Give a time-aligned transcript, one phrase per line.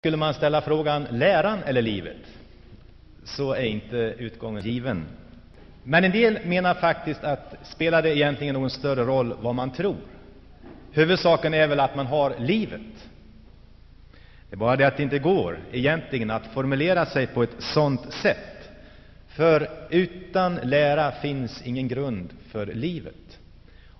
[0.00, 2.16] Skulle man ställa frågan läran eller livet,
[3.24, 5.04] så är inte utgången given.
[5.82, 9.96] Men en del menar faktiskt att spelar det egentligen någon större roll vad man tror?
[10.92, 13.08] Huvudsaken är väl att man har livet.
[14.50, 18.12] Det är bara det att det inte går egentligen att formulera sig på ett sådant
[18.12, 18.70] sätt.
[19.28, 23.38] För utan lära finns ingen grund för livet.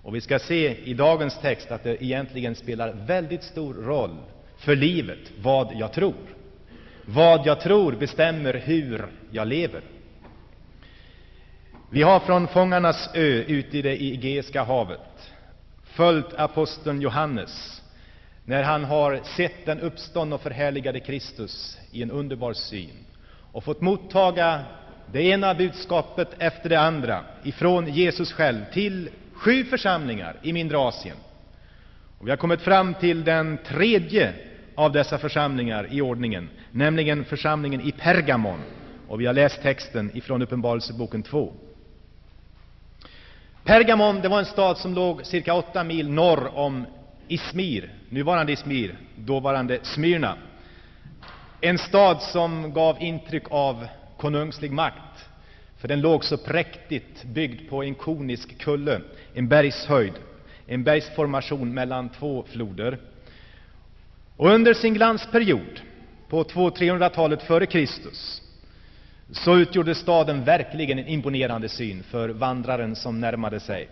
[0.02, 4.16] Och vi ska se i dagens text att det egentligen spelar väldigt stor roll
[4.60, 6.14] för livet vad jag tror.
[7.04, 9.82] Vad jag tror bestämmer hur jag lever.
[11.90, 15.32] Vi har från Fångarnas ö ute i det Egeiska havet
[15.84, 17.82] följt aposteln Johannes
[18.44, 23.04] när han har sett den uppståndne och förhärligade Kristus i en underbar syn
[23.52, 24.60] och fått mottaga
[25.12, 31.16] det ena budskapet efter det andra ifrån Jesus själv till sju församlingar i mindre Asien.
[32.18, 34.34] Och vi har kommit fram till den tredje
[34.80, 38.60] av dessa församlingar i ordningen, nämligen församlingen i Pergamon.
[39.08, 41.52] Och vi har läst texten ifrån Uppenbarelseboken 2.
[43.64, 46.86] Pergamon det var en stad som låg cirka åtta mil norr om
[47.28, 50.36] Ismir, nuvarande Ismir, dåvarande Smyrna.
[51.60, 55.28] En stad som gav intryck av konungslig makt,
[55.78, 59.00] för den låg så präktigt byggd på en konisk kulle,
[59.34, 60.12] en bergshöjd,
[60.66, 62.98] en bergsformation mellan två floder.
[64.40, 65.80] Och under sin glansperiod,
[66.28, 68.42] på 200-300-talet före Kristus,
[69.32, 73.88] så utgjorde staden verkligen en imponerande syn för vandraren som närmade sig.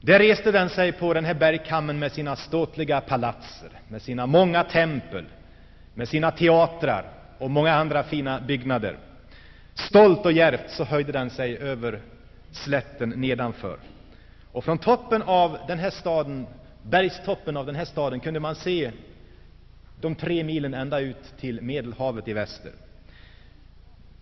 [0.00, 4.64] Där reste den sig på den här bergkammen med sina ståtliga palatser, med sina många
[4.64, 5.24] tempel,
[5.94, 7.04] med sina teatrar
[7.38, 8.96] och många andra fina byggnader.
[9.74, 12.00] Stolt och djärvt så höjde den sig över
[12.50, 13.76] slätten nedanför.
[14.52, 16.46] Och från toppen av den här staden
[16.82, 18.90] bergstoppen av den här staden kunde man se
[20.00, 22.72] de tre milen ända ut till Medelhavet i väster.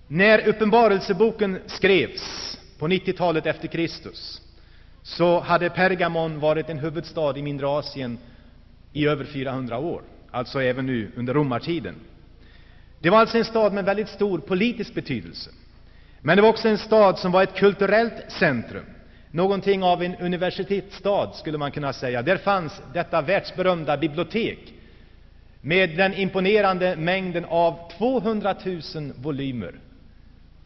[0.06, 4.40] När Uppenbarelseboken skrevs på 90-talet efter Kristus
[5.02, 8.18] så hade Pergamon varit en huvudstad i mindre Asien
[8.92, 11.95] i över 400 år, alltså även nu under romartiden.
[12.98, 15.51] Det var alltså en stad med väldigt stor politisk betydelse.
[16.20, 18.85] Men det var också en stad som var ett kulturellt centrum
[19.30, 22.23] någonting av en universitetsstad, skulle man kunna säga.
[22.23, 24.58] Där fanns detta världsberömda bibliotek
[25.61, 28.55] med den imponerande mängden av 200
[28.95, 29.74] 000 volymer,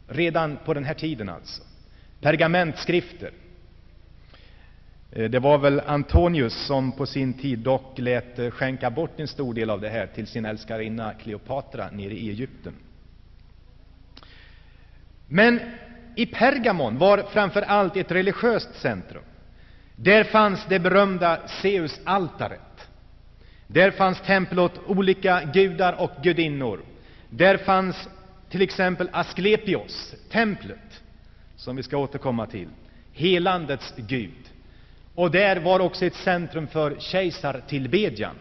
[0.07, 1.61] redan på den här tiden alltså.
[2.21, 3.31] Pergamentskrifter.
[5.11, 9.27] Eh, det var väl Antonius som på sin tid dock lät eh, skänka bort en
[9.27, 12.73] stor del av det här till sin älskarinna Kleopatra nere i Egypten.
[15.27, 15.59] Men
[16.15, 19.23] i Pergamon var framför allt ett religiöst centrum.
[19.95, 22.87] Där fanns det berömda Zeusaltaret.
[23.67, 26.79] Där fanns tempel åt olika gudar och gudinnor.
[27.29, 28.09] Där fanns
[28.49, 31.03] till exempel Asklepios, templet,
[31.55, 32.67] som vi ska återkomma till,
[33.13, 34.31] helandets gud.
[35.15, 38.35] Och där var också ett centrum för kejsartillbedjan.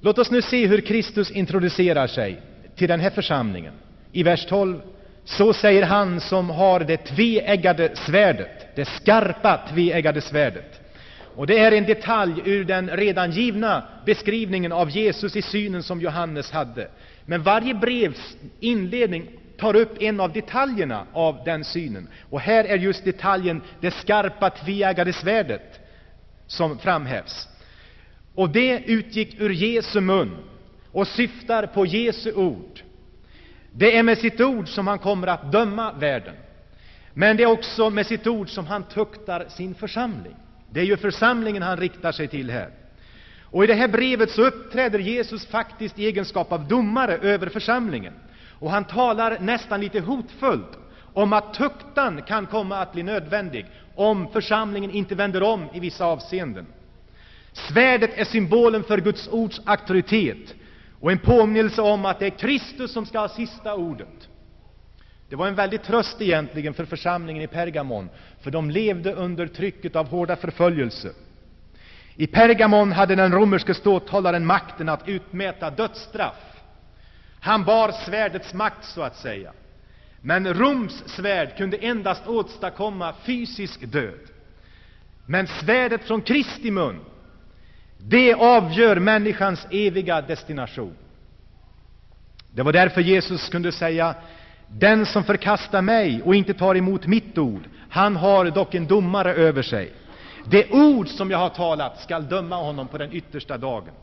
[0.00, 2.40] Låt oss nu se hur Kristus introducerar sig
[2.76, 3.74] till den här församlingen.
[4.12, 4.80] I vers 12
[5.28, 10.80] så säger han som har det tveeggade svärdet, det skarpa tveeggade svärdet.
[11.36, 16.00] Och det är en detalj ur den redan givna beskrivningen av Jesus i synen som
[16.00, 16.88] Johannes hade.
[17.26, 22.08] Men varje brevs inledning tar upp en av detaljerna av den synen.
[22.30, 25.80] Och här är just detaljen det skarpa tveeggade svärdet
[26.46, 27.48] som framhävs.
[28.34, 30.36] Och det utgick ur Jesu mun
[30.92, 32.82] och syftar på Jesu ord.
[33.78, 36.34] Det är med sitt ord som han kommer att döma världen.
[37.14, 40.34] Men det är också med sitt ord som han tuktar sin församling.
[40.70, 42.70] Det är ju församlingen han riktar sig till här.
[43.42, 48.12] Och i det här brevet så uppträder Jesus faktiskt i egenskap av domare över församlingen.
[48.58, 50.78] Och han talar nästan lite hotfullt
[51.14, 56.04] om att tuktan kan komma att bli nödvändig om församlingen inte vänder om i vissa
[56.04, 56.66] avseenden.
[57.52, 60.54] Svärdet är symbolen för Guds ords auktoritet
[61.00, 64.28] och en påminnelse om att det är Kristus som ska ha sista ordet.
[65.28, 68.08] Det var en väldig tröst egentligen för församlingen i Pergamon,
[68.40, 71.12] för de levde under trycket av hårda förföljelser.
[72.16, 76.62] I Pergamon hade den romerske ståthållaren makten att utmäta dödsstraff.
[77.40, 79.52] Han bar svärdets makt, så att säga.
[80.20, 84.20] Men Roms svärd kunde endast åstadkomma fysisk död.
[85.26, 87.00] Men svärdet från Kristi mun
[87.98, 90.94] det avgör människans eviga destination.
[92.50, 94.14] Det var därför Jesus kunde säga
[94.68, 99.34] den som förkastar mig och inte tar emot mitt ord, han har dock en domare
[99.34, 99.92] över sig.
[100.44, 103.94] Det ord som jag har talat skall döma honom på den yttersta dagen.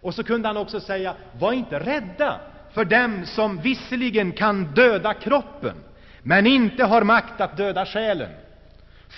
[0.00, 2.40] Och så kunde han också säga, var inte rädda
[2.72, 5.74] för dem som visserligen kan döda kroppen,
[6.22, 8.30] men inte har makt att döda själen.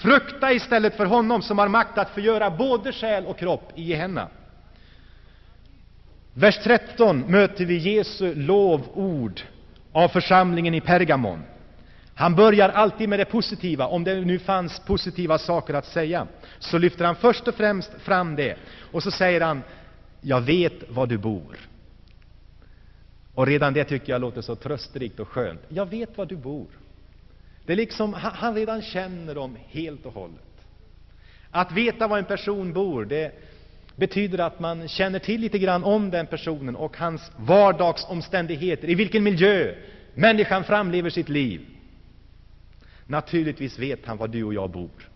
[0.03, 4.29] Frukta istället för honom som har makt att förgöra både själ och kropp i Gehenna.
[6.35, 9.41] Vers 13 möter vi Jesu lovord
[9.93, 11.43] av församlingen i Pergamon.
[12.15, 13.87] Han börjar alltid med det positiva.
[13.87, 16.27] Om det nu fanns positiva saker att säga,
[16.59, 18.57] så lyfter han först och främst fram det.
[18.93, 19.63] Och så säger han,
[20.21, 21.57] jag vet var du bor.
[23.35, 25.61] Och redan det tycker jag låter så trösterikt och skönt.
[25.69, 26.67] Jag vet var du bor.
[27.67, 30.67] Det är liksom, han redan känner dem helt och hållet.
[31.51, 33.33] Att veta var en person bor, det
[33.97, 39.25] betyder att man känner till lite grann om den personen och hans vardagsomständigheter, i vilken
[39.25, 39.75] miljö
[40.15, 41.61] människan framlever sitt liv.
[43.07, 45.09] Naturligtvis vet han var du och jag bor.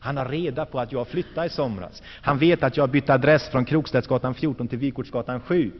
[0.00, 2.02] Han har reda på att jag flyttade i somras.
[2.22, 5.72] Han vet att jag bytte adress från Krokstedtsgatan 14 till Vykortsgatan 7.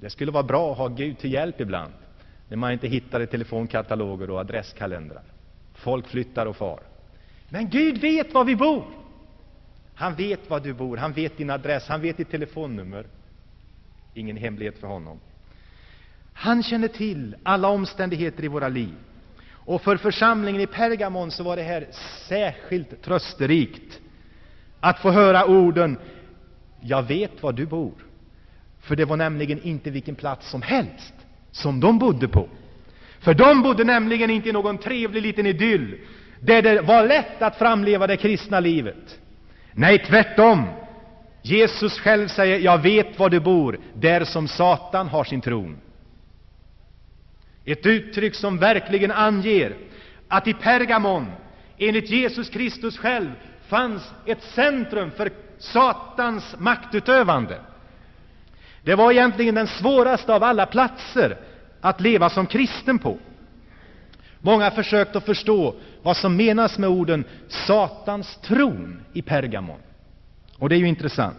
[0.00, 1.92] Det skulle vara bra att ha Gud till hjälp ibland,
[2.54, 5.22] när man inte hittar i telefonkataloger och adresskalendrar.
[5.74, 6.80] Folk flyttar och far.
[7.48, 8.84] Men Gud vet var vi bor.
[9.94, 13.06] Han vet var du bor, han vet din adress, han vet ditt telefonnummer.
[14.14, 15.20] Ingen hemlighet för honom.
[16.32, 18.94] Han känner till alla omständigheter i våra liv.
[19.50, 21.86] Och för församlingen i Pergamon så var det här
[22.28, 24.00] särskilt trösterikt
[24.80, 25.98] att få höra orden
[26.80, 27.94] ”Jag vet var du bor”.
[28.80, 31.14] För det var nämligen inte vilken plats som helst
[31.54, 32.48] som de bodde på.
[33.20, 35.98] För de bodde nämligen inte i någon trevlig liten idyll,
[36.40, 39.18] där det var lätt att framleva det kristna livet.
[39.72, 40.64] Nej, tvärtom.
[41.42, 45.76] Jesus själv säger, jag vet var du bor, där som Satan har sin tron.
[47.64, 49.76] Ett uttryck som verkligen anger
[50.28, 51.26] att i Pergamon,
[51.78, 53.30] enligt Jesus Kristus själv,
[53.68, 57.60] fanns ett centrum för Satans maktutövande.
[58.84, 61.36] Det var egentligen den svåraste av alla platser
[61.80, 63.18] att leva som kristen på.
[64.38, 69.78] Många har försökt att förstå vad som menas med orden Satans tron i Pergamon.
[70.58, 71.36] Och det är ju intressant.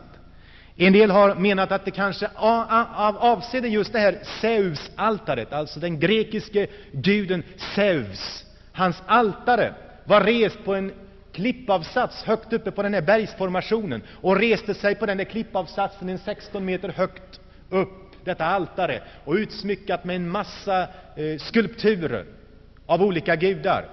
[0.75, 6.68] En del har menat att det kanske avsedde just det här Zeus-altaret, alltså den grekiske
[6.91, 7.44] guden
[7.75, 8.45] Zeus.
[8.74, 10.91] Hans altare var rest på en
[11.36, 16.20] klippavsats högt uppe på den här bergsformationen och reste sig på den där klippavsatsen en
[16.20, 17.40] 16 meter högt
[17.70, 20.82] upp, detta altare, och utsmyckat med en massa
[21.16, 22.26] eh, skulpturer
[22.86, 23.86] av olika gudar.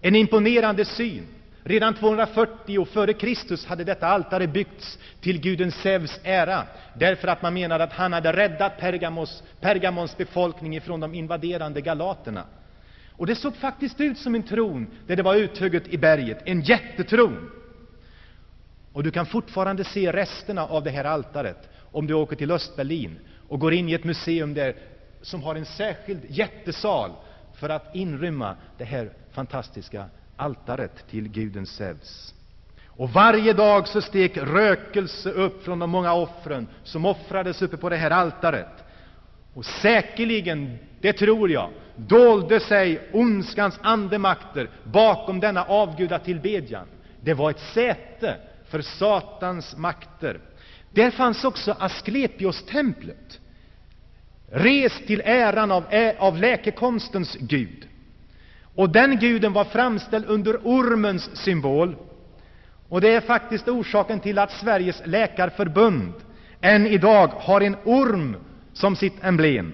[0.00, 1.26] En imponerande syn.
[1.66, 6.62] Redan 240 före Kristus hade detta altare byggts till guden Zeus ära,
[6.94, 12.44] därför att man menade att han hade räddat Pergamos, Pergamons befolkning ifrån de invaderande galaterna.
[13.16, 16.60] Och det såg faktiskt ut som en tron där det var uthugget i berget, en
[16.60, 17.50] jättetron.
[18.92, 23.18] Och du kan fortfarande se resterna av det här altaret om du åker till Östberlin
[23.48, 24.76] och går in i ett museum där
[25.22, 27.10] som har en särskild jättesal
[27.54, 30.04] för att inrymma det här fantastiska
[30.36, 32.34] altaret till guden Zeus.
[32.86, 37.88] Och varje dag så steg rökelse upp från de många offren som offrades uppe på
[37.88, 38.84] det här altaret.
[39.54, 46.86] Och säkerligen, det tror jag, dolde sig ondskans andemakter bakom denna avgudatillbedjan.
[47.20, 48.36] Det var ett säte
[48.68, 50.40] för Satans makter.
[50.90, 53.40] Där fanns också Asklepios-templet,
[54.50, 55.84] rest till äran av,
[56.18, 57.88] av läkekonstens gud.
[58.74, 61.96] Och den guden var framställd under ormens symbol.
[62.88, 66.12] Och det är faktiskt orsaken till att Sveriges läkarförbund
[66.60, 68.36] än idag har en orm
[68.72, 69.72] som sitt emblem.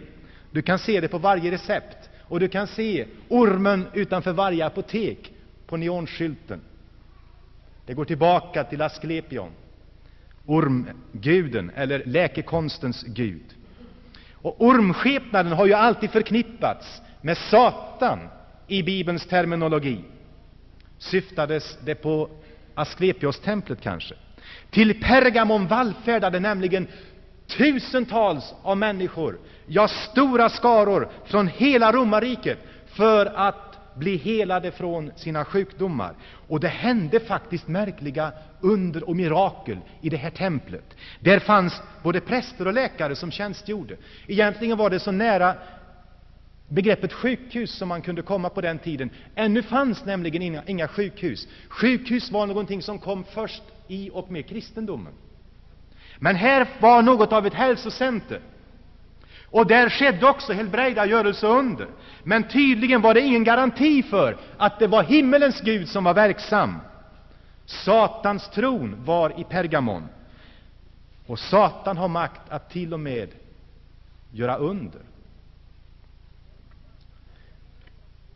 [0.51, 5.33] Du kan se det på varje recept, och du kan se ormen utanför varje apotek
[5.67, 6.61] på neonskylten.
[7.87, 9.51] Det går tillbaka till Asklepion,
[10.47, 13.55] ormguden, eller läkekonstens gud.
[14.33, 18.19] Och ormskepnaden har ju alltid förknippats med Satan
[18.67, 20.05] i Bibelns terminologi.
[20.99, 22.31] Syftades det på
[22.75, 24.15] Asklepios-templet kanske?
[24.71, 26.87] Till Pergamon vallfärdade nämligen
[27.47, 29.39] tusentals av människor,
[29.73, 36.15] ja, stora skaror från hela romarriket för att bli helade från sina sjukdomar.
[36.49, 40.97] Och det hände faktiskt märkliga under och mirakel i det här templet.
[41.21, 43.97] Där fanns både präster och läkare som tjänstgjorde.
[44.27, 45.55] Egentligen var det så nära
[46.69, 49.11] begreppet sjukhus som man kunde komma på den tiden.
[49.35, 51.49] Ännu fanns nämligen inga, inga sjukhus.
[51.69, 55.13] Sjukhus var någonting som kom först i och med kristendomen.
[56.19, 58.41] Men här var något av ett hälsocenter.
[59.51, 61.89] Och där skedde också helbrägdagörelse under.
[62.23, 66.79] Men tydligen var det ingen garanti för att det var himmelens Gud som var verksam.
[67.67, 70.09] Satans tron var i Pergamon.
[71.27, 73.29] Och Satan har makt att till och med
[74.33, 75.01] göra under.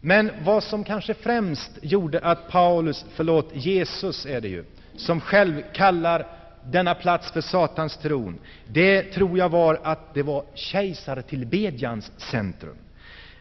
[0.01, 4.65] Men vad som kanske främst gjorde att Paulus, förlåt, Jesus är det ju,
[4.97, 6.27] som själv kallar
[6.71, 12.77] denna plats för Satans tron, det tror jag var att det var kejsartillbedjans centrum.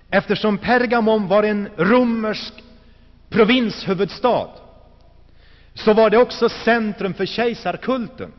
[0.09, 2.53] Eftersom Pergamon var en romersk
[3.29, 4.47] provinshuvudstad,
[5.73, 8.31] så var det också centrum för kejsarkulten.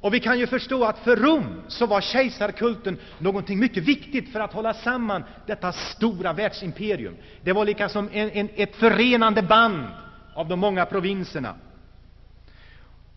[0.00, 4.40] Och vi kan ju förstå att för Rom så var kejsarkulten någonting mycket viktigt för
[4.40, 7.16] att hålla samman detta stora världsimperium.
[7.42, 9.86] Det var lika som en, en, ett förenande band
[10.34, 11.54] av de många provinserna.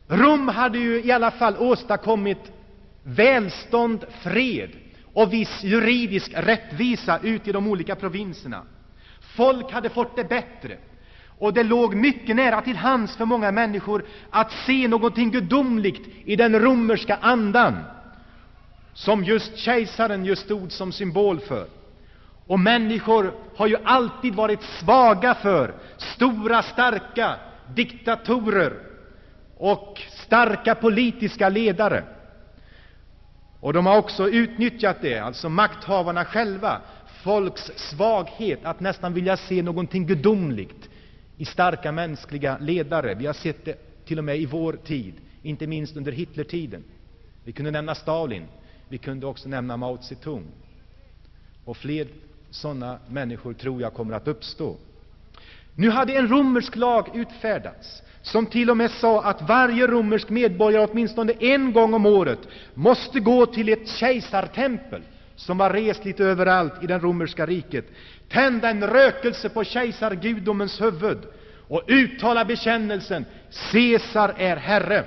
[0.08, 2.52] Rom hade ju i alla fall åstadkommit
[3.04, 4.70] välstånd, fred
[5.14, 8.62] och viss juridisk rättvisa ute i de olika provinserna.
[9.36, 10.78] Folk hade fått det bättre.
[11.40, 16.36] Och det låg mycket nära till hands för många människor att se någonting gudomligt i
[16.36, 17.78] den romerska andan,
[18.94, 21.68] som just kejsaren just stod som symbol för.
[22.48, 27.36] Och människor har ju alltid varit svaga för stora, starka
[27.76, 28.74] diktatorer
[29.58, 32.04] och starka politiska ledare.
[33.60, 36.82] Och de har också utnyttjat det, alltså makthavarna själva,
[37.24, 40.90] folks svaghet, att nästan vilja se någonting gudomligt
[41.38, 43.16] i starka mänskliga ledare.
[43.16, 46.84] Vi har sett det till och med i vår tid, inte minst under Hitlertiden.
[47.44, 48.48] Vi kunde nämna Stalin,
[48.90, 50.46] vi kunde också nämna Mao Zedong.
[51.66, 52.08] Och fler
[52.50, 54.76] sådana människor tror jag kommer att uppstå.
[55.76, 60.88] Nu hade en romersk lag utfärdats som till och med sa att varje romersk medborgare
[60.92, 62.40] åtminstone en gång om året
[62.74, 65.02] måste gå till ett kejsartempel
[65.36, 67.86] som var rest lite överallt i det romerska riket,
[68.30, 71.18] tända en rökelse på kejsargudomens huvud
[71.68, 73.26] och uttala bekännelsen
[73.72, 75.04] Caesar är Herre,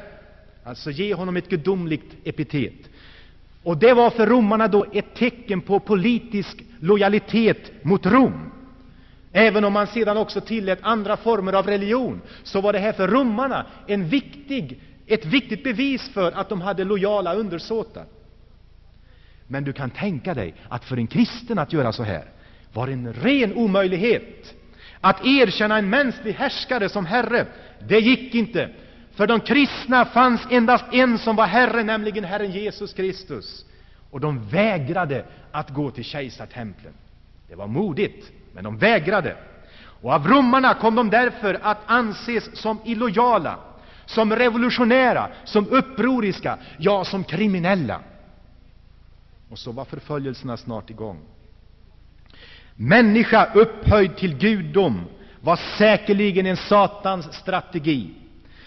[0.64, 2.90] alltså ge honom ett gudomligt epitet.
[3.62, 8.50] Och det var för romarna då ett tecken på politisk lojalitet mot Rom.
[9.32, 13.08] Även om man sedan också tillät andra former av religion, så var det här för
[13.08, 18.04] romarna en viktig, ett viktigt bevis för att de hade lojala undersåtar.
[19.46, 22.24] Men du kan tänka dig att för en kristen att göra så här
[22.72, 24.54] var en ren omöjlighet.
[25.00, 27.46] Att erkänna en mänsklig härskare som Herre,
[27.88, 28.70] det gick inte.
[29.14, 33.64] För de kristna fanns endast en som var Herre, nämligen Herren Jesus Kristus.
[34.10, 36.92] Och de vägrade att gå till kejsartemplen.
[37.48, 39.36] Det var modigt, men de vägrade.
[40.02, 43.58] Och av romarna kom de därför att anses som illojala,
[44.06, 48.00] som revolutionära, som upproriska, ja, som kriminella.
[49.50, 51.20] Och så var förföljelserna snart igång.
[52.74, 55.04] Människa upphöjd till gudom
[55.40, 58.10] var säkerligen en Satans strategi.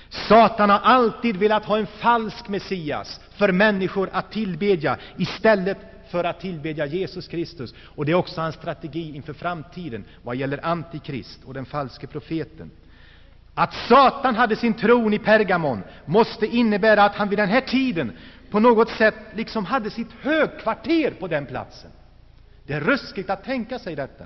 [0.10, 6.40] Satan har alltid velat ha en falsk Messias för människor att tillbedja istället för att
[6.40, 7.74] tillbedja Jesus Kristus.
[7.96, 12.72] Och det är också hans strategi inför framtiden vad gäller Antikrist och den falske profeten.
[13.56, 18.12] Att Satan hade sin tron i Pergamon måste innebära att han vid den här tiden
[18.52, 21.92] på något sätt liksom hade sitt högkvarter på den platsen.
[22.68, 24.26] Det är ruskigt att tänka sig detta.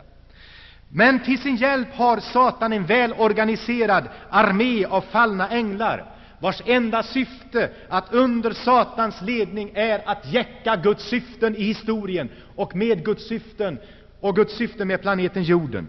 [0.89, 6.05] Men till sin hjälp har Satan en välorganiserad armé av fallna änglar,
[6.39, 12.75] vars enda syfte att under Satans ledning är att jäcka Guds syften i historien och
[12.75, 13.79] med Guds syften
[14.19, 15.87] och Guds syften med planeten jorden.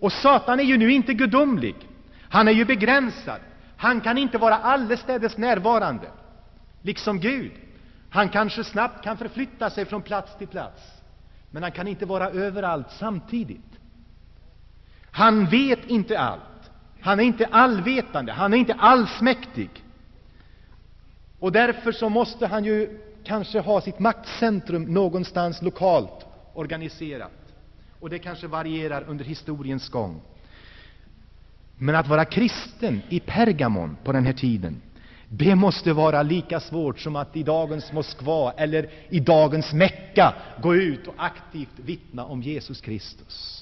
[0.00, 1.74] Och Satan är ju nu inte gudomlig.
[2.28, 3.40] Han är ju begränsad.
[3.76, 6.06] Han kan inte vara allestädes närvarande,
[6.82, 7.52] liksom Gud.
[8.10, 10.82] Han kanske snabbt kan förflytta sig från plats till plats,
[11.50, 13.78] men han kan inte vara överallt samtidigt.
[15.10, 16.51] Han vet inte allt.
[17.02, 19.70] Han är inte allvetande, han är inte allsmäktig.
[21.38, 27.32] Och därför så måste han ju kanske ha sitt maktcentrum någonstans lokalt organiserat.
[28.00, 30.20] Och det kanske varierar under historiens gång.
[31.78, 34.82] Men att vara kristen i Pergamon på den här tiden,
[35.28, 40.74] det måste vara lika svårt som att i dagens Moskva eller i dagens Mecka gå
[40.74, 43.61] ut och aktivt vittna om Jesus Kristus.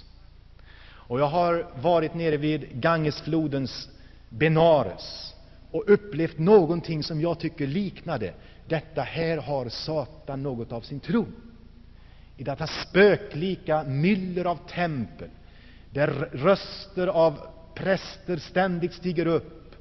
[1.10, 3.88] Och jag har varit nere vid Gangesflodens
[4.28, 5.34] Benares
[5.70, 8.32] och upplevt någonting som jag tycker liknade
[8.68, 9.02] detta.
[9.02, 11.26] Här har Satan något av sin tro.
[12.36, 15.28] I detta spöklika myller av tempel,
[15.90, 17.38] där röster av
[17.74, 19.74] präster ständigt stiger upp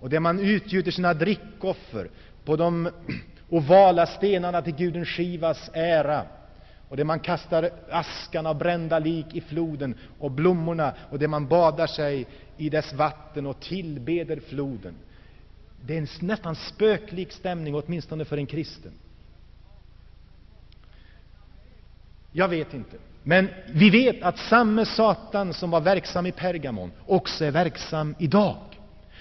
[0.00, 2.10] och där man utgjuter sina drickoffer
[2.44, 2.90] på de
[3.48, 6.26] ovala stenarna till guden Shivas ära
[6.88, 11.48] och där man kastar askan av brända lik i floden och blommorna och där man
[11.48, 12.26] badar sig
[12.56, 14.94] i dess vatten och tillbeder floden.
[15.86, 18.92] Det är en nästan spöklik stämning, åtminstone för en kristen.
[22.32, 22.96] Jag vet inte.
[23.22, 28.56] Men vi vet att samme Satan som var verksam i Pergamon också är verksam idag.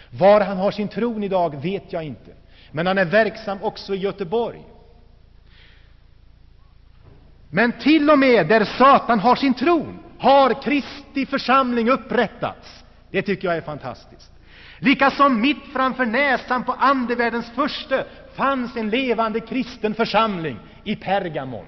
[0.09, 2.31] Var han har sin tron idag vet jag inte.
[2.71, 4.63] Men han är verksam också i Göteborg.
[7.55, 12.83] Men till och med där Satan har sin tron har Kristi församling upprättats.
[13.11, 14.31] Det tycker jag är fantastiskt.
[14.79, 18.03] Likasom mitt framför näsan på andevärldens första
[18.35, 21.65] fanns en levande kristen församling i Pergamon.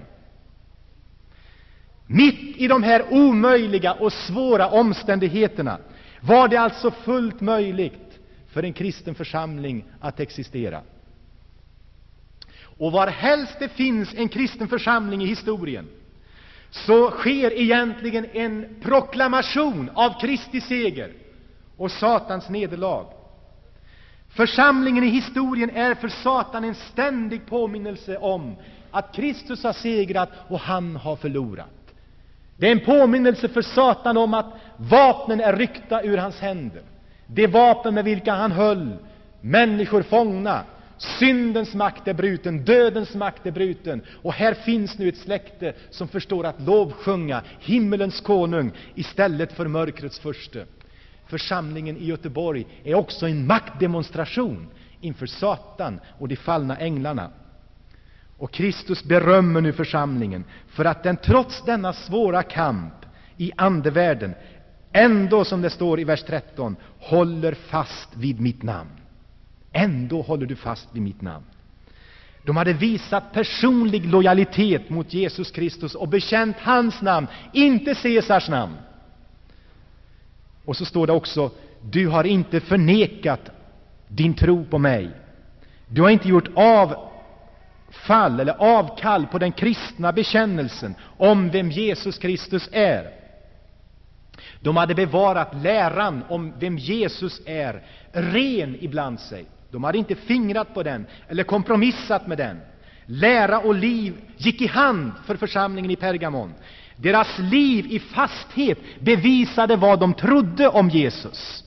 [2.07, 5.77] Mitt i de här omöjliga och svåra omständigheterna
[6.19, 10.81] var det alltså fullt möjligt för en kristen församling att existera.
[12.77, 15.87] Och varhelst det finns en kristen församling i historien
[16.69, 21.11] så sker egentligen en proklamation av Kristi seger
[21.77, 23.05] och Satans nederlag.
[24.29, 28.55] Församlingen i historien är för Satan en ständig påminnelse om
[28.91, 31.93] att Kristus har segrat och han har förlorat.
[32.57, 36.81] Det är en påminnelse för Satan om att vapnen är ryckta ur hans händer.
[37.27, 38.97] De vapen med vilka han höll
[39.41, 40.63] människor fångna.
[40.97, 44.01] Syndens makt är bruten, dödens makt är bruten.
[44.21, 50.19] Och här finns nu ett släkte som förstår att lovsjunga himmelens konung istället för mörkrets
[50.19, 50.65] furste.
[51.27, 54.67] Församlingen i Göteborg är också en maktdemonstration
[55.01, 57.31] inför Satan och de fallna änglarna.
[58.37, 62.93] Och Kristus berömmer nu församlingen för att den trots denna svåra kamp
[63.37, 64.33] i andevärlden
[64.91, 68.89] ändå, som det står i vers 13, håller fast vid mitt namn.
[69.71, 71.45] Ändå håller du fast vid mitt namn.
[72.47, 78.75] De hade visat personlig lojalitet mot Jesus Kristus och bekänt hans namn, inte Caesars namn.
[80.65, 83.49] Och så står det också, du har inte förnekat
[84.07, 85.11] din tro på mig.
[85.87, 92.69] Du har inte gjort avfall eller avkall på den kristna bekännelsen om vem Jesus Kristus
[92.71, 93.11] är.
[94.59, 99.45] De hade bevarat läran om vem Jesus är ren ibland sig.
[99.71, 102.59] De hade inte fingrat på den eller kompromissat med den.
[103.05, 106.53] Lära och liv gick i hand för församlingen i Pergamon.
[106.95, 111.63] Deras liv i fasthet bevisade vad de trodde om Jesus.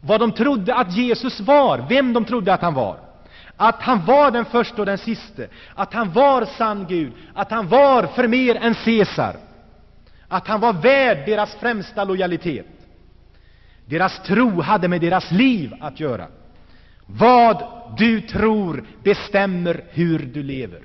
[0.00, 2.98] Vad de trodde att Jesus var, vem de trodde att han var.
[3.56, 7.68] Att han var den första och den siste, att han var sann Gud, att han
[7.68, 9.36] var för mer än Caesar,
[10.28, 12.75] att han var värd deras främsta lojalitet.
[13.86, 16.28] Deras tro hade med deras liv att göra.
[17.06, 17.64] Vad
[17.98, 20.82] du tror bestämmer hur du lever.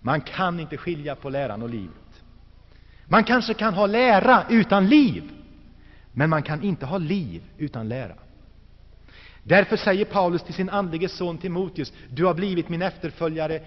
[0.00, 2.22] Man kan inte skilja på läran och livet.
[3.04, 5.30] Man kanske kan ha lära utan liv,
[6.12, 8.14] men man kan inte ha liv utan lära.
[9.42, 13.60] Därför säger Paulus till sin andlige son Timoteus, du har blivit min efterföljare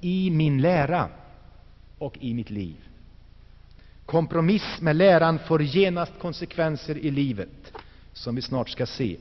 [0.00, 1.08] i min lära
[1.98, 2.87] och i mitt liv.
[4.08, 7.72] Kompromiss med läran får genast konsekvenser i livet,
[8.12, 9.16] som vi snart ska se.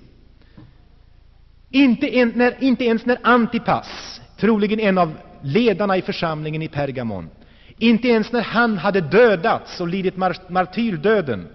[1.70, 7.30] Inte, en, när, inte ens när Antipas, troligen en av ledarna i församlingen i Pergamon,
[7.78, 10.18] inte ens när han hade dödats och lidit
[10.50, 11.48] martyrdöden,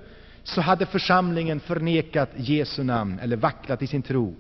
[0.42, 4.34] så hade församlingen förnekat Jesu namn eller vacklat i sin tro.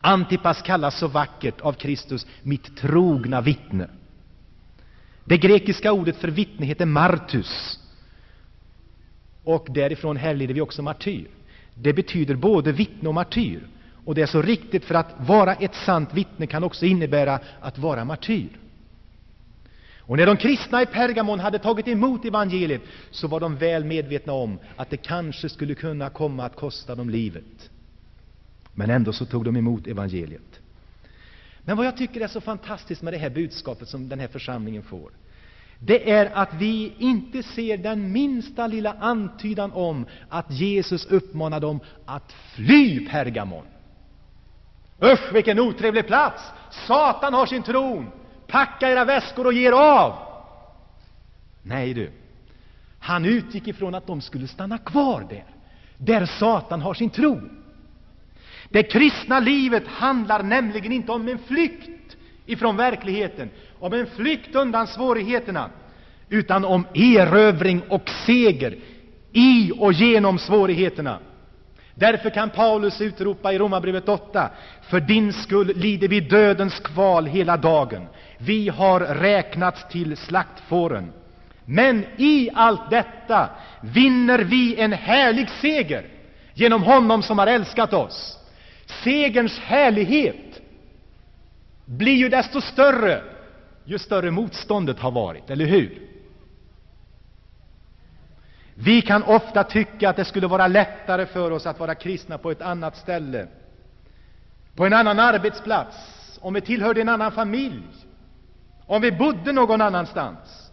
[0.00, 3.88] Antipas kallas så vackert av Kristus mitt trogna vittne.
[5.28, 7.78] Det grekiska ordet för vittne heter martus.
[9.44, 11.26] Och därifrån härleder vi också martyr.
[11.74, 13.68] Det betyder både vittne och martyr.
[14.04, 17.78] Och det är så riktigt, för att vara ett sant vittne kan också innebära att
[17.78, 18.48] vara martyr.
[19.98, 24.32] Och när de kristna i Pergamon hade tagit emot evangeliet så var de väl medvetna
[24.32, 27.70] om att det kanske skulle kunna komma att kosta dem livet.
[28.74, 30.55] Men ändå så tog de emot evangeliet.
[31.66, 34.82] Men vad jag tycker är så fantastiskt med det här budskapet som den här församlingen
[34.82, 35.10] får,
[35.78, 41.80] det är att vi inte ser den minsta lilla antydan om att Jesus uppmanar dem
[42.04, 43.64] att fly Pergamon.
[45.02, 46.42] Usch, vilken otrevlig plats!
[46.70, 48.10] Satan har sin tron!
[48.46, 50.14] Packa era väskor och ge er av!
[51.62, 52.10] Nej du,
[52.98, 55.44] han utgick ifrån att de skulle stanna kvar där,
[55.98, 57.65] där Satan har sin tron.
[58.68, 64.86] Det kristna livet handlar nämligen inte om en flykt ifrån verkligheten, om en flykt undan
[64.86, 65.70] svårigheterna,
[66.28, 68.76] utan om erövring och seger
[69.32, 71.18] i och genom svårigheterna.
[71.94, 74.50] Därför kan Paulus utropa i Romarbrevet 8,
[74.90, 78.06] för din skull lider vi dödens kval hela dagen.
[78.38, 81.12] Vi har räknats till slaktfåren.
[81.64, 83.48] Men i allt detta
[83.80, 86.04] vinner vi en härlig seger
[86.54, 88.38] genom honom som har älskat oss.
[88.86, 90.60] Segerns härlighet
[91.84, 93.22] blir ju desto större
[93.84, 96.02] ju större motståndet har varit, eller hur?
[98.74, 102.50] Vi kan ofta tycka att det skulle vara lättare för oss att vara kristna på
[102.50, 103.46] ett annat ställe,
[104.74, 105.96] på en annan arbetsplats,
[106.40, 107.82] om vi tillhörde en annan familj,
[108.86, 110.70] om vi bodde någon annanstans.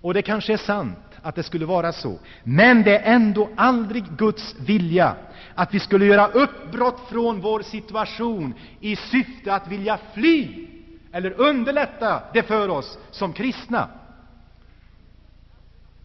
[0.00, 4.04] Och det kanske är sant att det skulle vara så, men det är ändå aldrig
[4.04, 5.16] Guds vilja
[5.54, 10.66] att vi skulle göra uppbrott från vår situation i syfte att vilja fly
[11.12, 13.88] eller underlätta det för oss som kristna.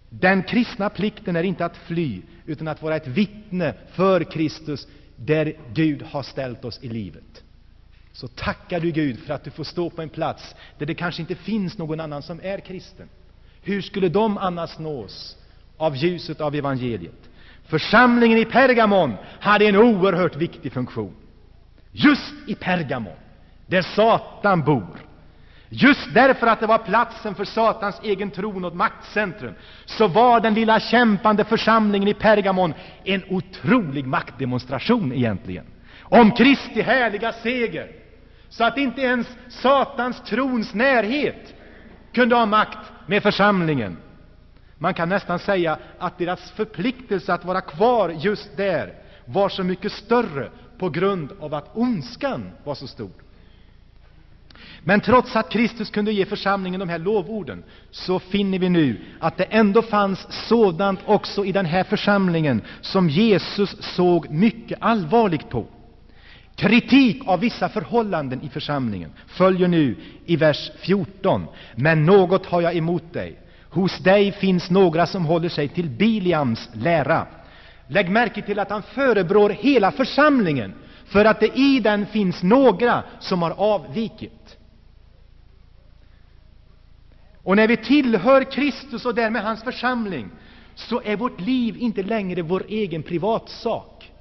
[0.09, 5.53] Den kristna plikten är inte att fly, utan att vara ett vittne för Kristus där
[5.73, 7.43] Gud har ställt oss i livet.
[8.11, 11.21] Så tackar du Gud för att du får stå på en plats där det kanske
[11.21, 13.09] inte finns någon annan som är kristen.
[13.61, 15.37] Hur skulle de annars nås
[15.77, 17.29] av ljuset av evangeliet?
[17.67, 21.13] Församlingen i Pergamon hade en oerhört viktig funktion.
[21.91, 23.13] Just i Pergamon,
[23.67, 24.99] där Satan bor,
[25.69, 29.53] Just därför att det var platsen för Satans egen tron och maktcentrum,
[29.85, 32.73] så var den lilla kämpande församlingen i Pergamon
[33.03, 35.65] en otrolig maktdemonstration egentligen,
[36.03, 37.87] om Kristi härliga seger,
[38.49, 41.53] så att inte ens Satans trons närhet
[42.13, 43.97] kunde ha makt med församlingen.
[44.77, 48.93] Man kan nästan säga att deras förpliktelse att vara kvar just där
[49.25, 53.09] var så mycket större på grund av att ondskan var så stor.
[54.83, 59.37] Men trots att Kristus kunde ge församlingen de här lovorden, så finner vi nu att
[59.37, 65.65] det ändå fanns sådant också i den här församlingen som Jesus såg mycket allvarligt på.
[66.55, 71.45] Kritik av vissa förhållanden i församlingen följer nu i vers 14.
[71.75, 73.39] Men något har jag emot dig.
[73.75, 77.27] Hos dig finns några som håller sig till Biliams lära.
[77.87, 80.73] Lägg märke till att han förebrår hela församlingen
[81.05, 84.57] för att det i den finns några som har avvikit.
[87.43, 90.29] Och när vi tillhör Kristus och därmed hans församling,
[90.75, 94.11] så är vårt liv inte längre vår egen privatsak.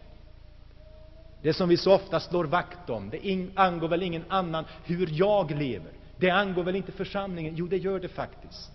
[1.43, 5.51] Det som vi så ofta slår vakt om, det angår väl ingen annan hur jag
[5.51, 5.93] lever.
[6.17, 7.55] Det angår väl inte församlingen?
[7.57, 8.74] Jo, det gör det faktiskt.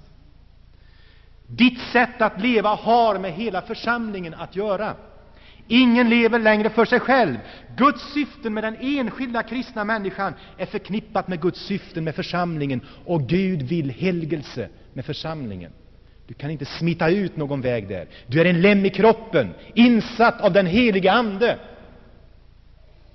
[1.52, 4.96] Ditt sätt att leva har med hela församlingen att göra.
[5.68, 7.38] Ingen lever längre för sig själv.
[7.78, 13.30] Guds syften med den enskilda kristna människan är förknippat med Guds syften med församlingen, och
[13.30, 15.72] Gud vill helgelse med församlingen.
[16.28, 18.08] Du kan inte smita ut någon väg där.
[18.28, 21.60] Du är en lem i kroppen, insatt av den helige Ande.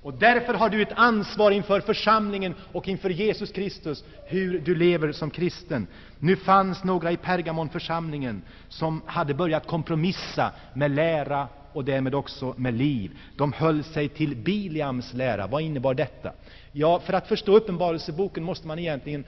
[0.05, 5.11] Och därför har du ett ansvar inför församlingen och inför Jesus Kristus, hur du lever
[5.11, 5.87] som kristen.
[6.19, 12.73] Nu fanns några i Pergamonförsamlingen som hade börjat kompromissa med lära och därmed också med
[12.73, 13.11] liv.
[13.37, 15.47] De höll sig till Biliams lära.
[15.47, 16.31] Vad innebar detta?
[16.71, 19.23] Ja, för att förstå Uppenbarelseboken måste man egentligen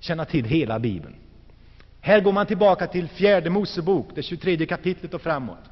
[0.00, 1.14] känna till hela Bibeln.
[2.00, 5.71] Här går man tillbaka till fjärde Mosebok, det 23 kapitlet och framåt.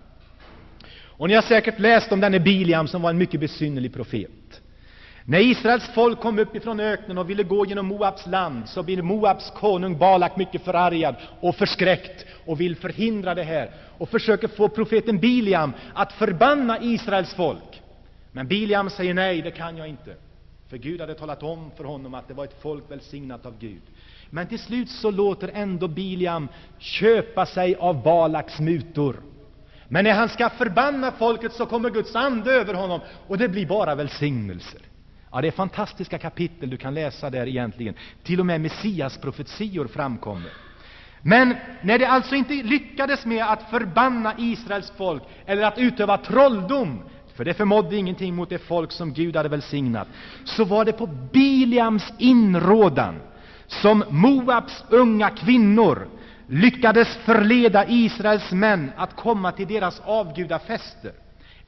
[1.20, 4.60] Och ni har säkert läst om denne Biliam som var en mycket besynnerlig profet.
[5.24, 9.02] När Israels folk kom upp ifrån öknen och ville gå genom Moabs land, så blir
[9.02, 14.68] Moabs konung Balak mycket förargad och förskräckt och vill förhindra det här och försöker få
[14.68, 17.82] profeten Biliam att förbanna Israels folk.
[18.32, 20.14] Men Biliam säger nej, det kan jag inte.
[20.68, 23.82] För Gud hade talat om för honom att det var ett folk välsignat av Gud.
[24.30, 29.16] Men till slut så låter ändå Biliam köpa sig av Balaks mutor.
[29.92, 33.66] Men när han ska förbanna folket så kommer Guds ande över honom och det blir
[33.66, 34.80] bara välsignelser.
[35.32, 37.94] Ja, det är fantastiska kapitel du kan läsa där egentligen.
[38.22, 40.50] Till och med Messias profetior framkommer.
[41.22, 47.02] Men när det alltså inte lyckades med att förbanna Israels folk eller att utöva trolldom,
[47.34, 50.08] för det förmådde ingenting mot det folk som Gud hade välsignat,
[50.44, 53.20] så var det på Biliams inrådan
[53.66, 56.08] som Moabs unga kvinnor
[56.50, 61.12] lyckades förleda Israels män att komma till deras avgudafester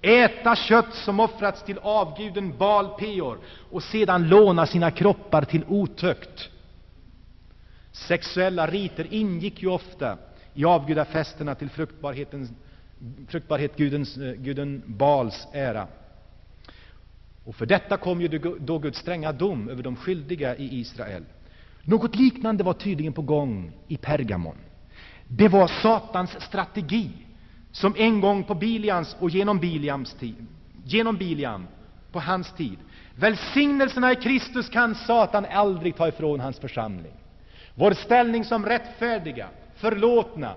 [0.03, 3.39] äta kött som offrats till avguden Baal Peor
[3.71, 6.49] och sedan låna sina kroppar till otukt.
[7.93, 10.19] Sexuella riter ingick ju ofta
[10.55, 11.71] i avgudafesterna till
[13.29, 15.87] fruktbarhetsguden eh, guden Baals ära.
[17.45, 18.29] Och för detta kom ju
[18.61, 21.25] då Guds stränga dom över de skyldiga i Israel.
[21.83, 24.57] Något liknande var tydligen på gång i Pergamon.
[25.37, 27.11] Det var Satans strategi
[27.73, 30.47] som en gång på Biliams och genom Biliams tid,
[30.85, 31.67] genom Biliam
[32.13, 32.79] på hans tid.
[33.15, 37.13] Välsignelserna i Kristus kan Satan aldrig ta ifrån hans församling.
[37.75, 40.55] Vår ställning som rättfärdiga, förlåtna,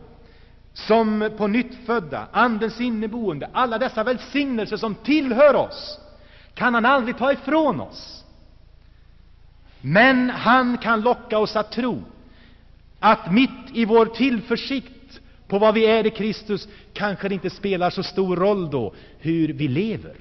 [0.74, 6.00] som på nyttfödda, Andens inneboende, alla dessa välsignelser som tillhör oss,
[6.54, 8.24] kan han aldrig ta ifrån oss.
[9.82, 12.02] Men han kan locka oss att tro
[13.06, 17.90] att mitt i vår tillförsikt på vad vi är i Kristus kanske det inte spelar
[17.90, 20.16] så stor roll då hur vi lever.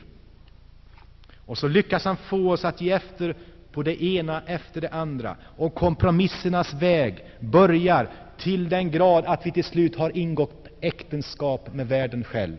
[1.47, 3.37] Och så lyckas han få oss att ge efter
[3.73, 5.37] på det ena efter det andra.
[5.57, 11.89] Och kompromissernas väg börjar till den grad att vi till slut har ingått äktenskap med
[11.89, 12.59] världen själv.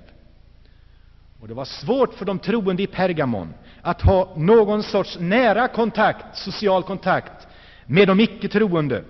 [1.41, 6.37] Och det var svårt för de troende i Pergamon att ha någon sorts nära kontakt,
[6.37, 7.47] social kontakt
[7.85, 9.03] med de icke-troende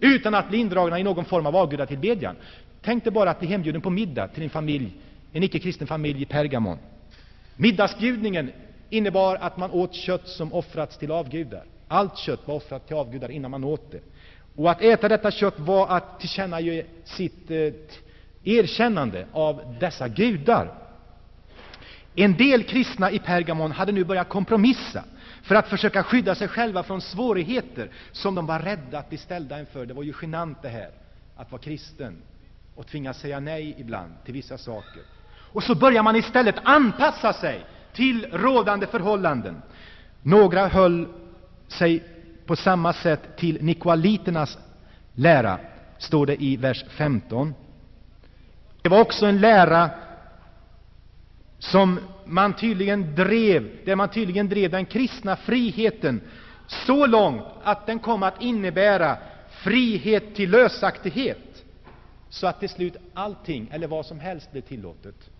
[0.00, 2.36] utan att bli indragna i någon form av avgudatillbedjan.
[2.82, 4.92] Tänk dig bara att bli hembjuden på middag till en familj,
[5.32, 6.78] en icke-kristen familj i Pergamon.
[7.56, 8.52] Middagsbjudningen
[8.90, 11.64] innebar att man åt kött som offrats till avgudar.
[11.88, 14.00] Allt kött var offrat till avgudar innan man åt det.
[14.56, 17.72] Och att äta detta kött var att tillkännage sitt eh,
[18.44, 20.74] erkännande av dessa gudar.
[22.14, 25.04] En del kristna i Pergamon hade nu börjat kompromissa
[25.42, 29.60] för att försöka skydda sig själva från svårigheter som de var rädda att bli ställda
[29.60, 29.86] inför.
[29.86, 30.90] Det var ju genant det här,
[31.36, 32.22] att vara kristen
[32.74, 35.02] och tvingas säga nej ibland till vissa saker.
[35.52, 39.62] Och så börjar man istället anpassa sig till rådande förhållanden.
[40.22, 41.08] Några höll
[41.68, 42.04] sig
[42.46, 44.58] på samma sätt till nikoaliternas
[45.14, 45.58] lära,
[45.98, 47.54] står det i vers 15.
[48.82, 49.90] Det var också en lära
[51.58, 52.00] som
[52.30, 56.20] man tydligen drev, där man tydligen drev den kristna friheten
[56.66, 59.16] så långt att den kom att innebära
[59.50, 61.64] frihet till lösaktighet,
[62.28, 65.30] så att till slut allting, eller vad som helst, blev tillåtet.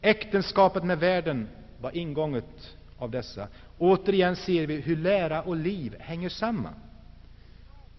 [0.00, 1.48] Äktenskapet med världen
[1.80, 3.48] var ingånget av dessa.
[3.78, 6.74] Återigen ser vi hur lära och liv hänger samman.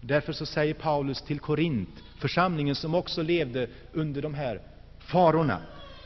[0.00, 4.60] Därför så säger Paulus till Korint, församlingen som också levde under de här
[4.98, 5.58] farorna.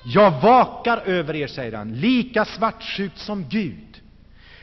[0.03, 4.01] Jag vakar över er, säger han, lika svartsjukt som Gud.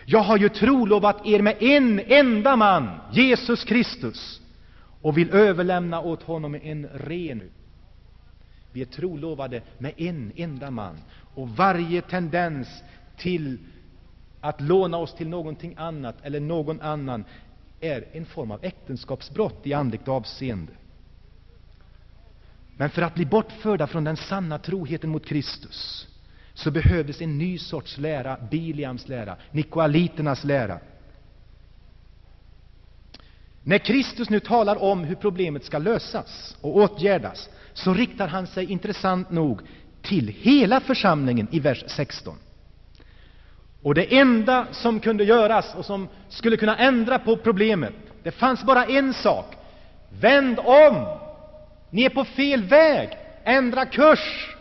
[0.06, 4.42] Jag har ju trolovat er med en enda man, Jesus Kristus,
[5.02, 7.42] och vill överlämna åt honom en ren
[8.76, 10.98] vi är trolovade med en enda man,
[11.36, 12.68] och varje tendens
[13.18, 13.58] till
[14.42, 17.24] att låna oss till någonting annat eller någon annan
[17.80, 20.72] är en form av äktenskapsbrott i andligt avseende.
[22.78, 26.08] Men för att bli bortförda från den sanna troheten mot Kristus
[26.54, 30.80] så behövdes en ny sorts lära, Biliams lära, nikoaliternas lära.
[33.64, 38.72] När Kristus nu talar om hur problemet ska lösas och åtgärdas så riktar han sig
[38.72, 39.62] intressant nog
[40.02, 42.36] till hela församlingen i vers 16.
[43.82, 48.64] Och det enda som kunde göras och som skulle kunna ändra på problemet, det fanns
[48.64, 49.56] bara en sak.
[50.10, 51.25] Vänd om!
[51.90, 53.10] Ni är på fel väg.
[53.44, 54.56] Ändra kurs!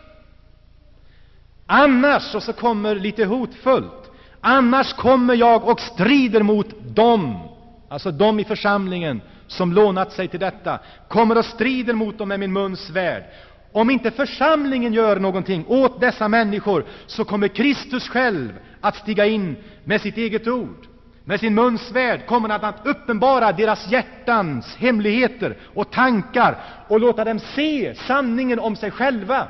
[1.67, 4.11] Annars, och så kommer lite hotfullt,
[4.41, 7.49] annars kommer jag och strider mot dem,
[7.89, 12.41] alltså dem i församlingen som lånat sig till detta, kommer och strider mot dem med
[12.41, 13.25] min muns svärd.
[13.73, 19.57] Om inte församlingen gör någonting åt dessa människor, så kommer Kristus själv att stiga in
[19.85, 20.87] med sitt eget ord.
[21.27, 26.59] Med sin muns svärd kommer han att uppenbara deras hjärtans hemligheter och tankar
[26.89, 29.49] och låta dem se sanningen om sig själva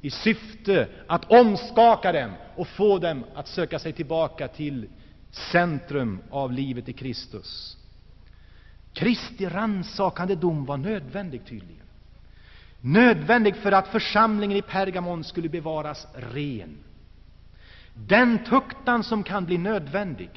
[0.00, 4.88] i syfte att omskaka dem och få dem att söka sig tillbaka till
[5.30, 7.76] centrum av livet i Kristus.
[8.92, 11.86] Kristi rannsakande dom var nödvändig tydligen.
[12.80, 16.76] Nödvändig för att församlingen i Pergamon skulle bevaras ren.
[18.06, 20.30] Den tuktan som kan bli nödvändig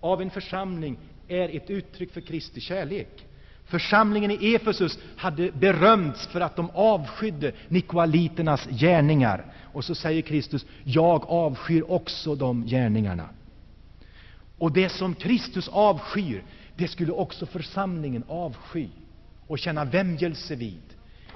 [0.00, 3.26] av en församling är ett uttryck för Kristi kärlek.
[3.64, 9.44] Församlingen i Efesus hade berömts för att de avskydde nikoaliternas gärningar.
[9.72, 13.28] Och så säger Kristus, jag avskyr också de gärningarna.
[14.58, 16.44] Och det som Kristus avskyr,
[16.76, 18.88] det skulle också församlingen avsky
[19.46, 20.82] och känna vämjelse vid.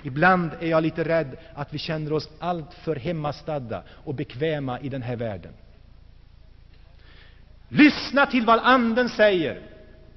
[0.03, 5.03] Ibland är jag lite rädd att vi känner oss alltför hemmastadda och bekväma i den
[5.03, 5.53] här världen.
[7.69, 9.61] Lyssna till vad Anden säger,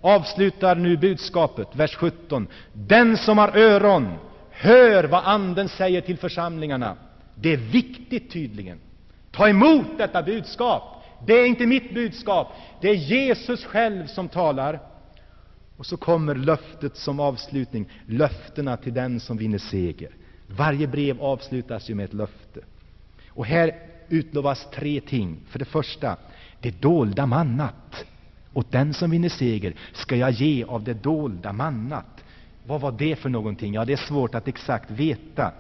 [0.01, 2.47] avslutar nu budskapet, vers 17.
[2.73, 4.13] Den som har öron,
[4.51, 6.95] hör vad Anden säger till församlingarna.
[7.35, 8.79] Det är viktigt tydligen.
[9.31, 10.83] Ta emot detta budskap.
[11.25, 12.47] Det är inte mitt budskap,
[12.81, 14.79] det är Jesus själv som talar.
[15.77, 20.09] Och så kommer löftet som avslutning, löftena till den som vinner seger.
[20.47, 22.59] Varje brev avslutas ju med ett löfte.
[23.29, 23.75] Och här
[24.09, 25.37] utlovas tre ting.
[25.47, 26.17] För det första,
[26.59, 28.05] det dolda mannat.
[28.53, 32.23] Åt den som vinner seger ska jag ge av det dolda mannat.
[32.65, 33.73] Vad var det för någonting?
[33.73, 35.51] Ja, det är svårt att exakt veta.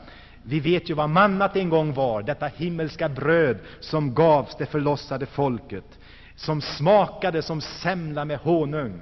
[0.43, 5.25] Vi vet ju vad mannat en gång var, detta himmelska bröd som gavs det förlossade
[5.25, 5.99] folket,
[6.35, 8.99] som smakade som semla med honung.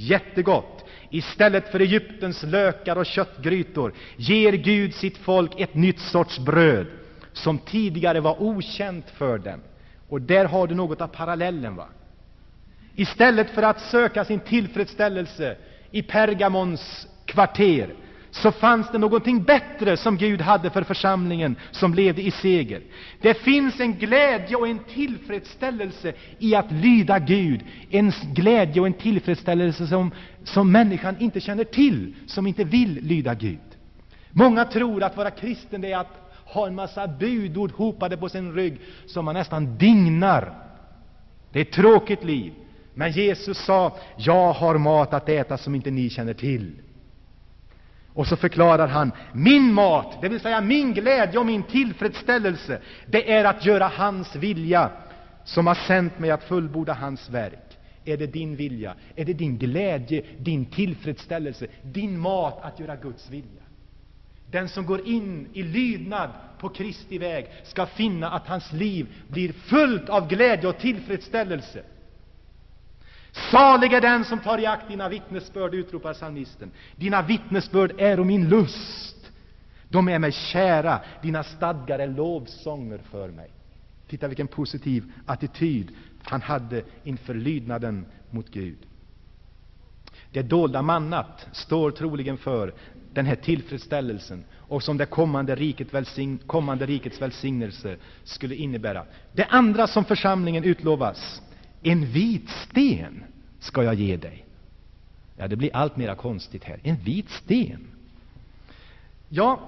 [0.00, 0.84] Jättegott!
[1.10, 6.86] Istället för Egyptens lökar och köttgrytor ger Gud sitt folk ett nytt sorts bröd,
[7.32, 9.60] som tidigare var okänt för dem.
[10.08, 11.76] Och där har du något av parallellen.
[11.76, 11.86] va?
[12.94, 15.56] Istället för att söka sin tillfredsställelse
[15.90, 17.94] i Pergamons kvarter
[18.42, 22.82] så fanns det någonting bättre som Gud hade för församlingen som levde i seger.
[23.20, 28.92] Det finns en glädje och en tillfredsställelse i att lyda Gud, en glädje och en
[28.92, 30.10] tillfredsställelse som,
[30.44, 33.58] som människan inte känner till, som inte vill lyda Gud.
[34.30, 38.80] Många tror att vara kristen är att ha en massa budord hopade på sin rygg
[39.06, 40.52] som man nästan dignar.
[41.52, 42.52] Det är ett tråkigt liv.
[42.94, 46.72] Men Jesus sa, jag har mat att äta som inte ni känner till.
[48.18, 53.32] Och så förklarar han, min mat, det vill säga min glädje och min tillfredsställelse, det
[53.32, 54.90] är att göra hans vilja,
[55.44, 57.78] som har sänt mig att fullborda hans verk.
[58.04, 58.94] Är det din vilja?
[59.16, 63.62] Är det din glädje, din tillfredsställelse, din mat att göra Guds vilja?
[64.50, 69.52] Den som går in i lydnad på Kristi väg ska finna att hans liv blir
[69.52, 71.82] fullt av glädje och tillfredsställelse.
[73.50, 76.70] Salig är den som tar i akt dina vittnesbörd, utropar psalmisten.
[76.96, 79.30] Dina vittnesbörd är min lust.
[79.88, 83.50] De är mig kära, dina stadgar är lovsånger för mig.
[84.08, 85.90] Titta vilken positiv attityd
[86.22, 88.78] han hade inför lydnaden mot Gud.
[90.32, 92.74] Det dolda mannat står troligen för
[93.12, 99.04] den här tillfredsställelsen och som det kommande, riket välsign, kommande rikets välsignelse skulle innebära.
[99.32, 101.42] Det andra som församlingen utlovas
[101.82, 103.24] en vit sten
[103.60, 104.44] ska jag ge dig.
[105.36, 106.78] Ja, det blir allt mera konstigt här.
[106.82, 107.86] En vit sten.
[109.28, 109.60] Ja,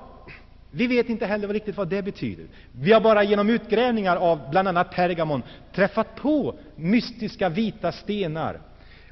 [0.70, 2.46] vi vet inte heller riktigt vad det betyder.
[2.72, 5.42] Vi har bara genom utgrävningar av bland annat Pergamon
[5.74, 8.60] träffat på mystiska vita stenar.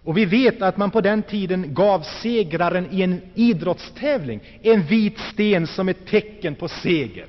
[0.02, 5.18] Och vi vet att man på den tiden gav segraren i en idrottstävling en vit
[5.18, 7.26] sten som ett tecken på seger.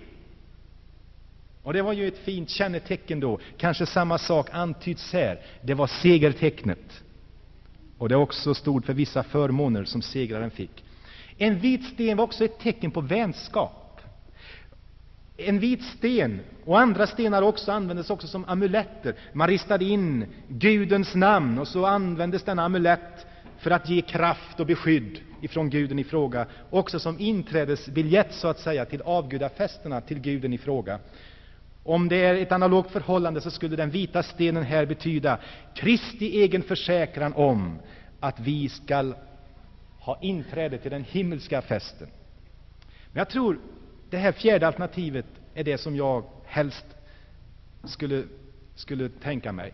[1.70, 3.40] Och det var ju ett fint kännetecken då.
[3.58, 5.40] Kanske samma sak antyds här.
[5.62, 7.04] Det var segertecknet.
[7.98, 10.84] Och det också stod för vissa förmåner som segraren fick.
[11.38, 14.02] En vit sten var också ett tecken på vänskap.
[15.38, 19.16] En vit sten och andra stenar också användes också som amuletter.
[19.34, 23.26] Man ristade in Gudens namn och så användes denna amulett
[23.60, 28.60] för att ge kraft och beskydd ifrån guden i fråga, också som inträdesbiljett så att
[28.60, 31.00] säga till avgudafesterna till guden i fråga.
[31.90, 35.38] Om det är ett analogt förhållande så skulle den vita stenen här betyda
[35.76, 37.80] Kristi egen försäkran om
[38.20, 39.16] att vi skall
[40.00, 42.08] ha inträde till den himmelska festen.
[43.12, 43.60] Men jag tror
[44.10, 46.86] det här fjärde alternativet är det som jag helst
[47.84, 48.24] skulle,
[48.76, 49.74] skulle tänka mig.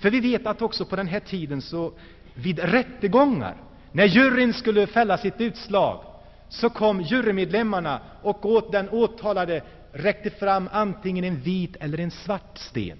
[0.00, 1.92] För vi vet att också på den här tiden, så
[2.34, 3.56] vid rättegångar,
[3.92, 6.04] när juryn skulle fälla sitt utslag,
[6.48, 9.62] så kom jurymedlemmarna och åt den åtalade
[9.92, 12.98] räckte fram antingen en vit eller en svart sten.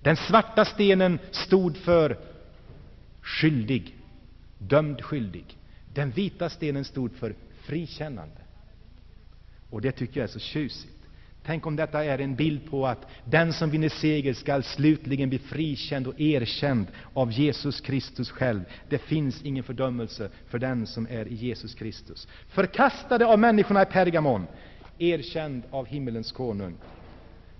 [0.00, 2.18] Den svarta stenen stod för
[3.22, 3.94] skyldig,
[4.58, 5.44] dömd skyldig.
[5.94, 8.36] Den vita stenen stod för frikännande.
[9.70, 10.92] Och det tycker jag är så tjusigt.
[11.46, 15.38] Tänk om detta är en bild på att den som vinner seger skall slutligen bli
[15.38, 18.60] frikänd och erkänd av Jesus Kristus själv.
[18.88, 22.28] Det finns ingen fördömelse för den som är i Jesus Kristus.
[22.48, 24.46] Förkastade av människorna i Pergamon,
[24.98, 26.76] erkänd av himmelens konung.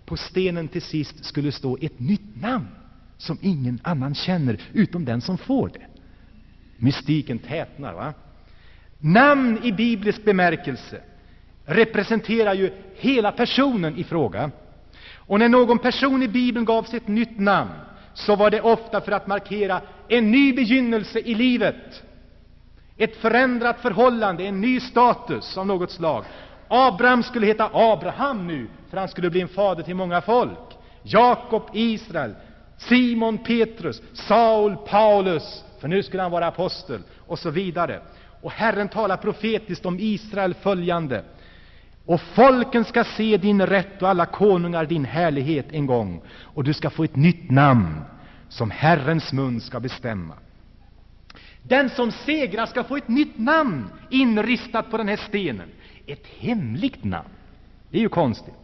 [0.05, 2.69] På stenen till sist skulle stå ett nytt namn
[3.19, 5.87] som ingen annan känner utom den som får det.
[6.77, 7.95] Mystiken tätnar.
[7.95, 8.15] va?
[8.99, 11.01] Namn i biblisk bemärkelse
[11.65, 14.51] representerar ju hela personen i fråga.
[15.15, 17.71] Och när någon person i Bibeln gavs ett nytt namn
[18.15, 22.03] så var det ofta för att markera en ny begynnelse i livet,
[22.97, 26.25] ett förändrat förhållande, en ny status av något slag.
[26.69, 30.59] Abraham skulle heta Abraham nu, för han skulle bli en fader till många folk.
[31.03, 32.35] Jakob, Israel,
[32.77, 38.01] Simon, Petrus, Saul, Paulus, för nu skulle han vara apostel, och så vidare.
[38.43, 41.25] Och Herren talar profetiskt om Israel följande.
[42.07, 46.75] Och folken ska se din rätt och alla konungar din härlighet en gång, och du
[46.75, 48.01] ska få ett nytt namn
[48.49, 50.35] som Herrens mun ska bestämma.
[51.63, 55.69] Den som segrar ska få ett nytt namn inristat på den här stenen.
[56.07, 57.29] Ett hemligt namn.
[57.91, 58.55] Det är ju konstigt.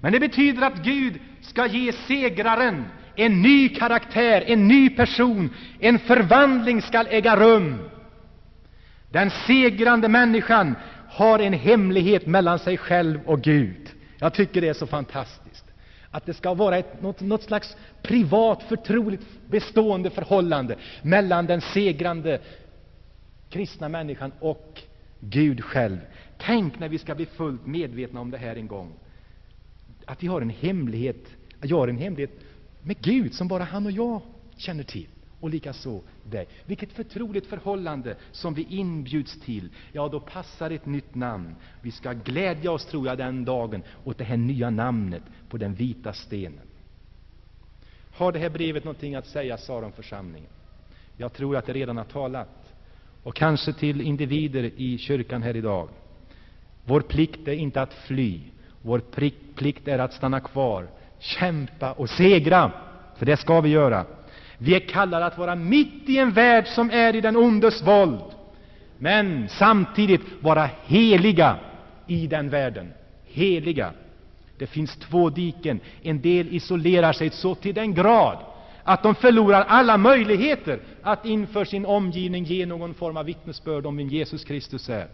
[0.00, 2.84] Men det betyder att Gud ska ge segraren
[3.16, 5.50] en ny karaktär, en ny person.
[5.80, 7.78] En förvandling skall äga rum.
[9.10, 10.74] Den segrande människan
[11.08, 13.88] har en hemlighet mellan sig själv och Gud.
[14.18, 15.64] Jag tycker det är så fantastiskt.
[16.10, 22.40] Att det ska vara ett, något, något slags privat, förtroligt, bestående förhållande mellan den segrande
[23.50, 24.80] kristna människan och
[25.20, 25.98] Gud själv.
[26.46, 28.94] Tänk när vi ska bli fullt medvetna om det här en gång.
[30.04, 32.40] Att vi har en hemlighet, jag har en hemlighet
[32.82, 34.20] med Gud som bara han och jag
[34.56, 35.06] känner till.
[35.40, 36.46] Och likaså dig.
[36.66, 39.68] Vilket förtroligt förhållande som vi inbjuds till.
[39.92, 41.54] Ja, då passar ett nytt namn.
[41.80, 45.74] Vi ska glädja oss, tror jag, den dagen åt det här nya namnet på den
[45.74, 46.66] vita stenen.
[48.12, 50.50] Har det här brevet någonting att säga, Saronförsamlingen?
[51.16, 52.74] Jag tror att det redan har talat.
[53.22, 55.88] Och kanske till individer i kyrkan här idag.
[56.84, 58.40] Vår plikt är inte att fly.
[58.82, 58.98] Vår
[59.54, 60.86] plikt är att stanna kvar,
[61.18, 62.72] kämpa och segra.
[63.16, 64.04] För det ska vi göra.
[64.58, 68.20] Vi är kallade att vara mitt i en värld som är i den ondes våld,
[68.98, 71.56] men samtidigt vara heliga
[72.06, 72.92] i den världen.
[73.24, 73.92] Heliga.
[74.58, 75.80] Det finns två diken.
[76.02, 78.38] En del isolerar sig så till den grad
[78.82, 83.96] att de förlorar alla möjligheter att inför sin omgivning ge någon form av vittnesbörd om
[83.96, 85.08] vem Jesus Kristus är.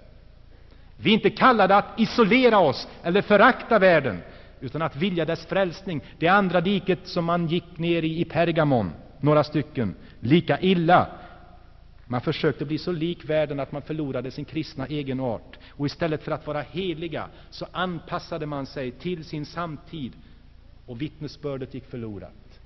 [1.02, 4.18] Vi är inte kallade att isolera oss eller förakta världen,
[4.60, 6.00] utan att vilja dess frälsning.
[6.18, 11.06] Det andra diket som man gick ner i i Pergamon några stycken, lika illa.
[12.06, 15.58] Man försökte bli så lik världen att man förlorade sin kristna egenart.
[15.70, 20.12] Och istället för att vara heliga så anpassade man sig till sin samtid
[20.86, 22.60] och vittnesbördet gick förlorat.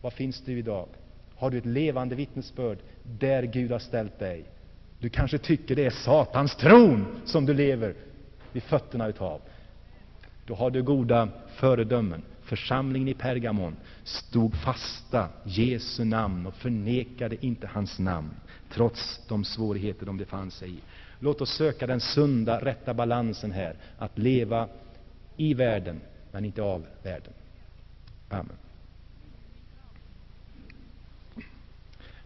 [0.00, 0.88] Var finns du idag?
[1.36, 4.44] Har du ett levande vittnesbörd där Gud har ställt dig?
[5.04, 7.94] Du kanske tycker det är Satans tron som du lever
[8.52, 9.40] vid fötterna utav.
[10.46, 12.22] Då har du goda föredömen.
[12.42, 18.30] Församlingen i Pergamon stod fasta Jesu namn och förnekade inte hans namn,
[18.70, 20.78] trots de svårigheter de befann sig i.
[21.18, 24.68] Låt oss söka den sunda, rätta balansen här, att leva
[25.36, 26.00] i världen,
[26.32, 27.32] men inte av världen.
[28.28, 28.56] Amen.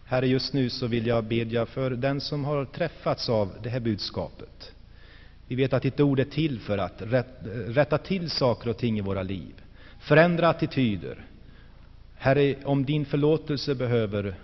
[0.09, 3.79] Herre, just nu så vill jag bedja för den som har träffats av det här
[3.79, 4.71] budskapet.
[5.47, 7.01] Vi vet att ditt ord är till för att
[7.67, 9.53] rätta till saker och ting i våra liv.
[9.99, 11.25] Förändra attityder.
[12.15, 14.35] Herre, om din förlåtelse behöver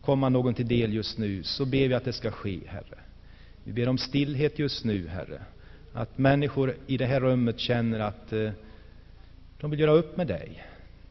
[0.00, 2.98] komma någon till del just nu, så ber vi att det ska ske, Herre.
[3.64, 5.42] Vi ber om stillhet just nu, Herre.
[5.92, 8.50] Att människor i det här rummet känner att eh,
[9.60, 10.64] de vill göra upp med dig,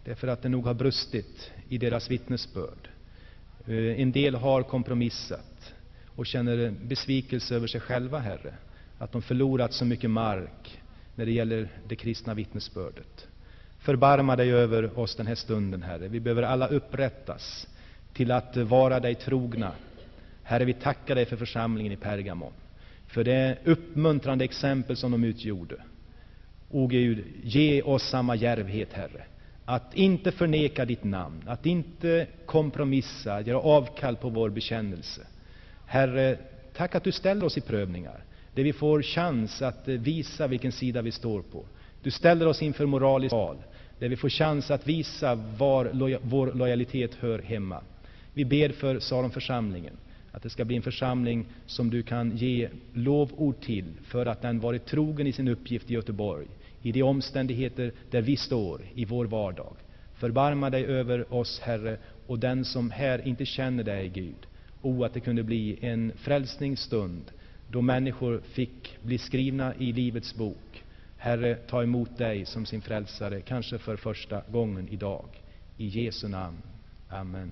[0.05, 2.90] därför att det nog har brustit i deras vittnesbörd.
[3.71, 5.73] Eh, en del har kompromissat
[6.15, 8.53] och känner besvikelse över sig själva, Herre,
[8.97, 10.81] att de förlorat så mycket mark
[11.15, 13.27] när det gäller det kristna vittnesbördet.
[13.79, 16.07] Förbarma dig över oss den här stunden, Herre.
[16.07, 17.67] Vi behöver alla upprättas
[18.13, 19.71] till att vara dig trogna.
[20.43, 22.53] Herre, vi tackar dig för församlingen i Pergamon,
[23.07, 25.75] för det uppmuntrande exempel som de utgjorde.
[26.69, 29.23] O Gud, ge oss samma djärvhet, Herre,
[29.71, 35.21] att inte förneka ditt namn, att inte kompromissa, göra avkall på vår bekännelse.
[35.85, 36.37] Herre,
[36.73, 38.23] tack att du ställer oss i prövningar,
[38.55, 41.65] där vi får chans att eh, visa vilken sida vi står på.
[42.03, 43.57] Du ställer oss inför moraliskt val,
[43.99, 47.81] där vi får chans att visa var loja, vår lojalitet hör hemma.
[48.33, 49.93] Vi ber för Saronförsamlingen,
[50.31, 54.59] att det ska bli en församling som du kan ge lovord till, för att den
[54.59, 56.47] varit trogen i sin uppgift i Göteborg,
[56.81, 59.73] i de omständigheter där vi står i vår vardag.
[60.13, 64.47] Förbarma dig över oss, Herre, och den som här inte känner dig, Gud.
[64.81, 67.31] O, att det kunde bli en frälsningsstund,
[67.71, 70.83] då människor fick bli skrivna i Livets bok,
[71.17, 75.25] Herre, ta emot dig som sin frälsare, kanske för första gången idag.
[75.77, 76.57] I Jesu namn.
[77.09, 77.51] Amen.